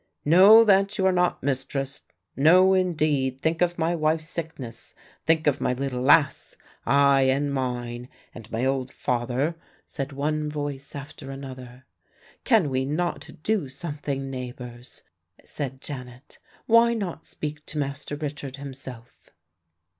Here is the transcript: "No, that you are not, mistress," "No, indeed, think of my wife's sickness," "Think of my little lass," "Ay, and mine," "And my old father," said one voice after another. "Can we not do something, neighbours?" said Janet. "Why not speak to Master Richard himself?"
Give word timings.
"No, 0.25 0.63
that 0.63 0.97
you 0.97 1.05
are 1.05 1.11
not, 1.11 1.43
mistress," 1.43 2.01
"No, 2.35 2.73
indeed, 2.73 3.39
think 3.39 3.61
of 3.61 3.77
my 3.77 3.93
wife's 3.95 4.27
sickness," 4.27 4.95
"Think 5.27 5.45
of 5.45 5.61
my 5.61 5.73
little 5.73 6.01
lass," 6.01 6.55
"Ay, 6.87 7.25
and 7.29 7.53
mine," 7.53 8.09
"And 8.33 8.51
my 8.51 8.65
old 8.65 8.91
father," 8.91 9.53
said 9.85 10.11
one 10.11 10.49
voice 10.49 10.95
after 10.95 11.29
another. 11.29 11.85
"Can 12.45 12.71
we 12.71 12.83
not 12.83 13.29
do 13.43 13.69
something, 13.69 14.31
neighbours?" 14.31 15.03
said 15.45 15.81
Janet. 15.81 16.39
"Why 16.65 16.95
not 16.95 17.23
speak 17.27 17.63
to 17.67 17.77
Master 17.77 18.15
Richard 18.15 18.55
himself?" 18.55 19.29